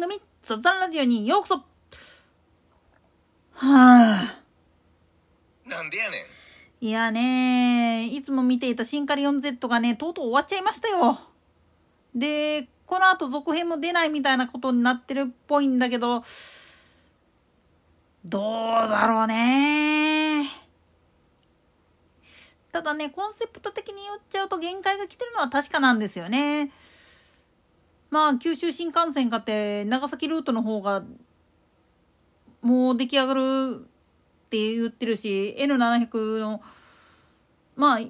[0.00, 1.56] 番組「雑談ラジオ」にようこそ。
[1.56, 1.64] は
[3.62, 4.34] あ。
[5.66, 6.22] なんでやね
[6.80, 6.86] ん。
[6.86, 11.20] いやねいつも見ていたシンカリオン Z がねとうとう終わっちゃいましたよ。
[12.14, 16.24] でこの後続編も出ないみたいなことになってるっぽいんだけど
[18.24, 18.42] どう
[18.88, 20.46] だろうね。
[22.72, 26.72] ただねコンセプト的に言っちゃうと限界が来てるのは確かなんですよね
[28.10, 31.02] まあ九州新幹線かって長崎ルートの方が
[32.60, 33.40] もう出来上がる
[33.76, 36.60] って言ってるし N700 の
[37.76, 38.00] まあ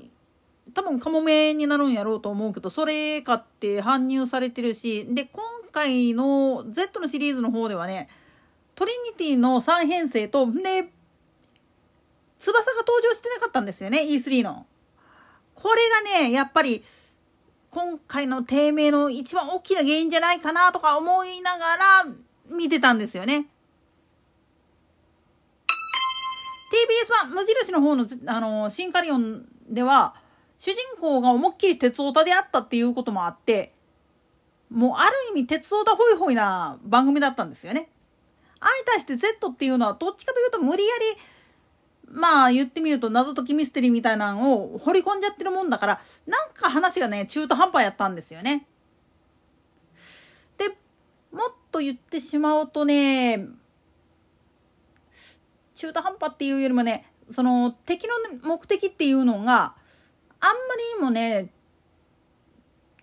[0.72, 8.08] 多分カモメになるんやろうと思うけどそれかって搬入されてるしで今回の Z のシリーズの方ではね
[8.74, 10.88] トリニティの3編成とで
[12.38, 14.66] 翼が登場してなかったんですよね E3 の。
[15.54, 15.82] これ
[16.14, 16.82] がねやっぱり
[17.70, 22.06] 今回の低迷の一番大きな原因じゃないかなとか思いながら
[22.50, 23.46] 見てたんですよね。
[26.70, 30.14] TBS は無印の方のあのシンカリオンでは
[30.58, 33.72] 主人公が思いっきり鉄オタであったっていうこともあって
[34.70, 37.88] もうある意味鉄オタホイホイな番組だったんですよね。
[38.60, 41.20] あい対して Z っていうのはどっちかというと無理やり
[42.10, 48.66] まあ言ってみると謎解きミステリーみたいなのを掘り込んじゃってるもんだからなんか話がね中途半端やったんですよね。
[50.58, 53.46] でもっと言ってしまうとね
[55.76, 59.74] 中途半端っていうよりもねその敵の目的っていうのが
[60.40, 60.54] あんま
[60.94, 61.50] りにもね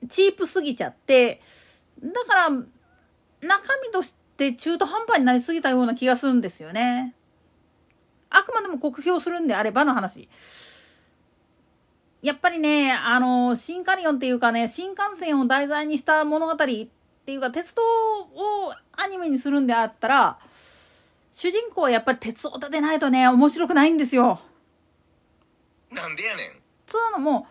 [0.09, 1.41] チープすぎちゃって
[2.03, 2.65] だから中
[3.85, 7.15] 身として中途半端になりすぎたような気がするんですよね。
[8.29, 10.29] あくまでも酷評するんであればの話。
[12.21, 16.63] やっぱりね、あの、シンカリオンっていうかね、新幹線を題材にした物語って
[17.27, 20.39] いうか、鉄道をアニメにするんであったら、
[21.31, 24.39] 主人公はやっぱり鉄オタでないとね、面白くないんですよ。
[25.91, 26.51] なんでやねん
[26.87, 27.47] つうのも、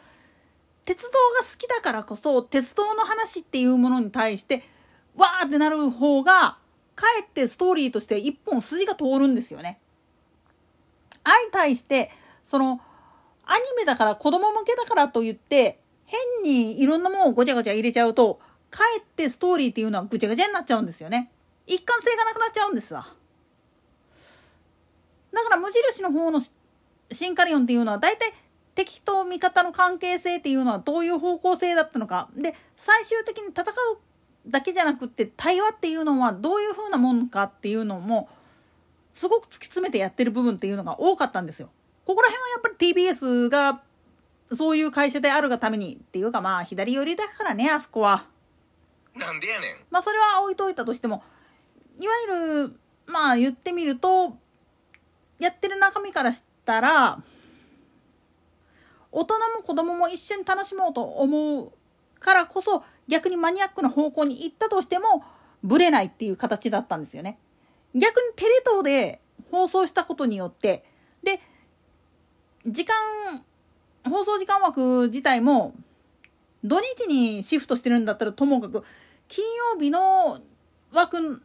[0.85, 4.65] 鉄道が好きだからこそ、鉄道の話っていうものに対して、
[5.17, 6.59] わーってなる方が、
[6.97, 9.79] かえってストーリーとして一本筋が通るんですよね。
[11.27, 12.11] 相対して
[12.45, 12.81] その
[13.45, 18.39] アニメだから子供向けだからと言って変にいろんなものをごちゃごちゃ入れちゃうと
[18.71, 21.31] かえってストーリーっていうのはぐちゃぐちゃになっちゃうんですよね。
[21.67, 23.09] 一貫性がなくなっちゃうんですわ。
[25.33, 26.41] だから無印の方の
[27.11, 28.33] シンカリオンっていうのは大体
[28.75, 32.29] 敵と味方の関係性っていうのはどういう方向性だったのか。
[32.37, 33.99] で最終的に戦う
[34.47, 38.29] だけじゃなくって対話っていうのはどういうふうなもんかっていうのも
[39.17, 41.71] すごく突き詰めてやってる部分っていうのが多かったんですよ。
[42.05, 43.81] ここら辺はやっぱり TBS が
[44.55, 48.27] そういう会社であるがためにっていうかまあ左寄りだからねあそこは。
[49.15, 51.25] なんでやねんまあそれは置いといたとしても
[51.99, 54.37] いわゆるまあ言ってみると
[55.39, 57.23] やってる中身からしたら
[59.11, 61.73] 大人も子供も一緒に楽しもうと思う
[62.21, 65.25] からこそ逆にマニアックな方向に行ったとしても
[65.65, 67.39] ブレないっていう形だったんですよね。
[67.97, 69.21] 逆にテレ東で
[69.51, 70.85] 放送したことによって
[71.23, 71.41] で
[72.67, 72.95] 時間
[74.05, 75.75] 放送時間枠自体も
[76.63, 78.85] 土日にシフトしてるんだったらともかく
[79.29, 80.41] 金曜日の
[80.93, 81.43] 枠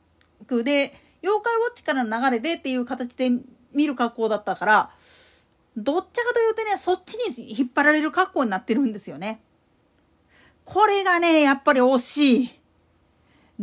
[0.63, 3.29] で「妖怪ウォッチ」からの流れでっていう形で
[3.73, 4.91] 見る格好だったから
[5.77, 9.41] どっちかというとねそっちに引っ張られる格好になってるんですよね。
[10.65, 12.60] これがねやっぱり惜しい。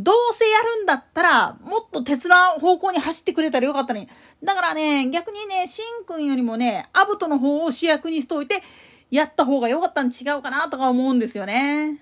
[0.00, 4.08] どうせやるんだったら、もっと鉄な方向に走ってくれたらよかったのに。
[4.44, 8.62] だからね、逆にね、しんくんよりもね、アブトの方を主役にしといて、
[9.10, 11.98] やった方がよかったん違うかなとか思うんですよね。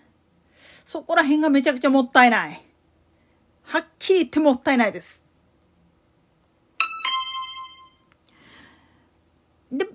[0.84, 2.62] そこら辺がめちゃくちゃもったいない。
[3.62, 5.22] はっきり言ってもったいないです。
[9.72, 9.90] で、も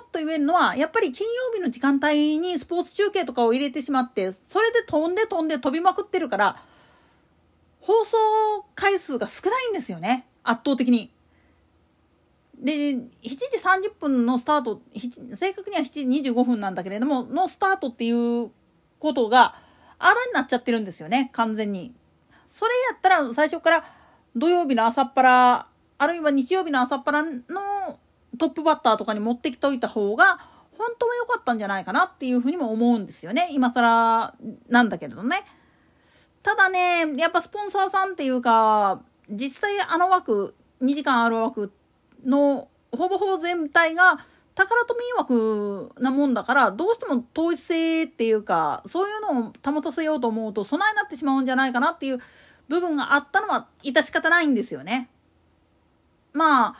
[0.00, 6.56] っと言えるのは、やっぱり金曜日の時間帯にスポーツ中継とかを入れてしまって、それで飛んで飛んで飛びまくってるから、
[7.86, 8.16] 放送
[8.74, 11.12] 回数が少ないんですよね圧倒的に。
[12.58, 13.36] で7時
[13.88, 14.80] 30分のスタート
[15.36, 18.50] 正確には7時25分なんだけれどものスタートっていう
[18.98, 19.54] ことが
[19.98, 21.94] あらになっちゃってるんですよね完全に。
[22.50, 23.84] それやったら最初から
[24.34, 25.66] 土曜日の朝っぱら
[25.98, 27.30] あるいは日曜日の朝っぱらの
[28.36, 30.38] トップバッターとかに持ってきておいた方が
[30.76, 34.34] 本当は良かったんじゃないかなっていうふうにも思うんですよね今更
[34.68, 35.44] なんだけれどね。
[36.46, 41.72] ただねやっぱスポンサーさんっていうか実際あの枠2時間ある枠
[42.24, 44.16] のほぼほぼ全体が
[44.54, 52.20] 宝富枠なもんだからどうしても統一性っていうかそういうのを保たせようと思うと備えになってしまうんじゃないかなっていう
[52.68, 55.10] 部分があったのは致し方ないんですよね。
[56.32, 56.74] まあ、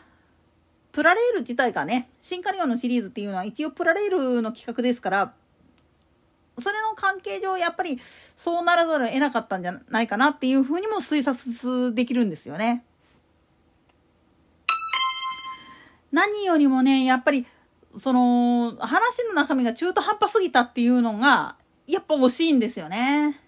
[0.92, 5.34] プラレール自体がね、シンカリオンのシリーズっていうのは一応プラレールの企画ですから、
[6.58, 8.00] それの関係上やっぱり
[8.36, 12.84] そうならざるを得なかったんじゃないかなっていうふうにも推察できるんですよね。
[16.12, 17.46] 何よりもね、やっぱり
[17.98, 21.56] その話の中身が中途半端すぎたっていうのが
[21.86, 23.40] やっぱ惜しいんですよね。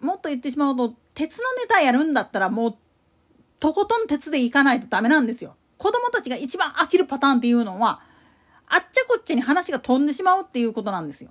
[0.00, 2.76] もっと言ってしまうと鉄のネタやるんだったらもう
[3.60, 5.56] とことん鉄でいかないとダメなんですよ。
[5.76, 8.00] 子供たちが一番飽きるパターンっていうのは、
[8.70, 11.30] あっちゃこっちに話が飛んでしまうっていうことなんですよ。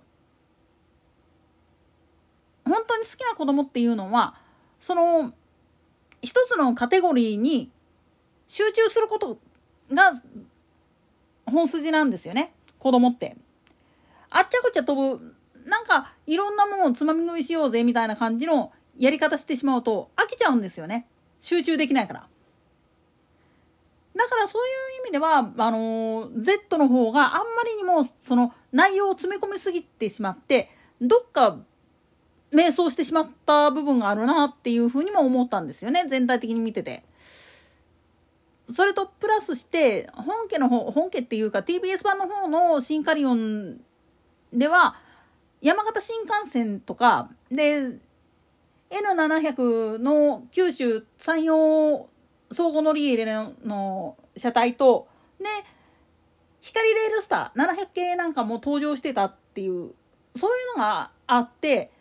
[2.65, 4.36] 本当に好きな子供っていうのは、
[4.80, 5.33] その、
[6.21, 7.71] 一つのカテゴリーに
[8.50, 9.39] 集中すること
[9.91, 10.21] が
[11.45, 12.53] 本筋なんですよね。
[12.77, 13.38] 子供って。
[14.30, 21.07] あっちゃこっちゃ飛ぶ、なんかいろんなものをつまみ食いしようぜみたいな感じのやり方してしまうと飽きちゃうんですよね。
[21.39, 22.27] 集中できないから。
[24.19, 30.69] だからそういう意味では、あの、Z の方があんまりにもその内容を詰め込みすぎてしまって、
[31.00, 31.57] どっか
[32.51, 37.04] 迷走してしまった部分があるなっていうふうにも思ったんですよね、全体的に見てて。
[38.75, 43.80] それとプラスして、本家の方、本家っていうか TBS 版の方のシンカリオン
[44.51, 44.98] では、
[45.62, 48.00] 山形新幹線とか、で、
[48.89, 52.10] N700 の九州山陽
[52.54, 55.07] 相互乗り入れの車体と、
[55.40, 55.48] ね、
[56.62, 59.94] 光レールスター700系なんかも登場してたっていう、
[60.36, 61.92] そういうのがあって、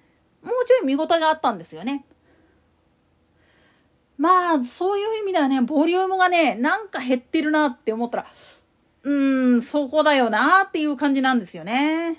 [0.42, 2.04] もうちょい見応えがあったんですよね。
[4.16, 8.26] まあ、そういう意味ではね、ボリュームがね、なんか減ってるなって思ったら、
[9.02, 9.12] う
[9.58, 12.18] ん、そこだよなっていう感じなんですよね。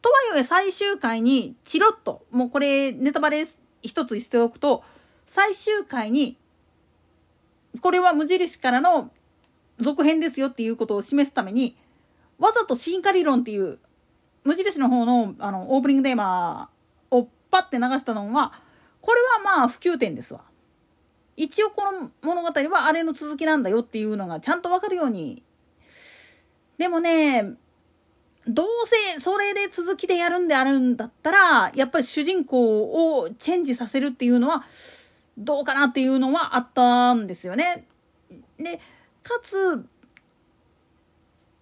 [0.00, 4.84] とはいえ最終回にチロッと、もうこれネタバレです一つしておくと、
[5.26, 6.36] 最終回に、
[7.80, 9.10] これは無印からの
[9.78, 11.76] 続編ですよっていうことを示すために、
[12.38, 13.78] わざと進化理論っていう、
[14.44, 16.70] 無印の方のあのオープニングテーマ
[17.10, 18.52] をパッて流したのは、
[19.00, 20.42] これはまあ普及点ですわ。
[21.36, 25.42] 一応この物語はあれの続きなんだよっていうのがちゃんとわかるように。
[26.78, 27.54] でもね、
[28.48, 34.64] どうせそれで続きでやるんであるんだったら、やっぱり主人公をチェンジさせるっていうのは、
[35.36, 37.86] どうかなっていうのはあったんですよね。
[38.58, 38.80] で、
[39.22, 39.84] かつ、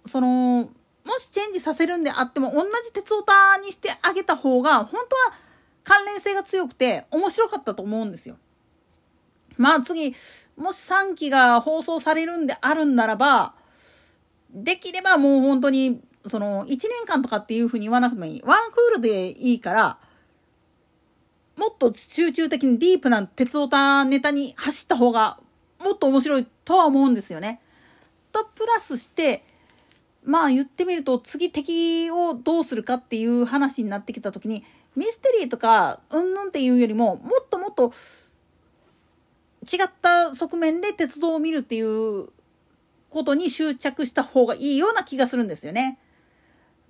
[0.06, 0.70] その、
[1.04, 5.38] もしチェンジさせるんであっても、同じ鉄オタにしてあげた方が、本当は
[5.82, 8.36] 関連性が強くて面白かったと思うんですよ。
[9.56, 10.14] まあ次、
[10.56, 13.54] もし3期が放送されるんであるんならば、
[14.50, 18.42] できればもう本当にその、1年間とかっていうふうに言わなくてもいい。
[18.44, 19.98] ワンクールでいいから、
[21.56, 25.38] もっと集中的にディープな鉄オタネタに走った方が、
[25.82, 27.60] もっと面白いとは思うんですよね。
[28.32, 29.44] と、プラスして、
[30.24, 34.64] まあ言ってみると、次敵をどうするかっていう話になってきた時に、
[34.96, 37.92] ミステリーとか、うんぬんっていうよりも、もっともっと、
[39.62, 42.28] 違った側面で鉄道を見るっていう
[43.10, 45.98] ことに執着した方がいいような気がするんですよね。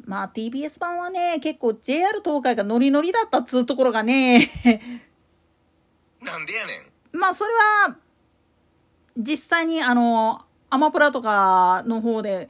[0.07, 4.49] まあ TBS 版はね、結構 JR 東海がノリノリだったっつうところがね
[6.23, 6.77] なんでやね
[7.13, 7.19] ん。
[7.19, 7.97] まあそれは、
[9.17, 12.49] 実際にあの、アマプラとかの方で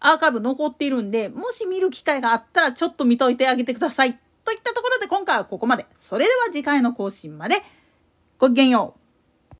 [0.00, 4.18] アーカイブ残っているんで、もし見る機会があったらちょっと見といてあげてください。
[4.44, 5.86] といったところで今回はここまで。
[6.00, 7.62] それでは次回の更新まで。
[8.38, 9.05] ごきげんよう。